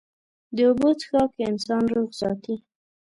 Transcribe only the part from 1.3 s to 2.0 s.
انسان